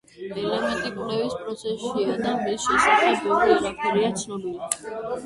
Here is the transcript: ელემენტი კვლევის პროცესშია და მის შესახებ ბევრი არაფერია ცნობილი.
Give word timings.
ელემენტი 0.27 0.89
კვლევის 0.93 1.35
პროცესშია 1.41 2.15
და 2.21 2.31
მის 2.45 2.65
შესახებ 2.71 3.21
ბევრი 3.27 3.53
არაფერია 3.59 4.11
ცნობილი. 4.23 4.89